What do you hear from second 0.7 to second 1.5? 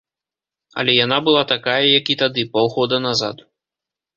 Але яна была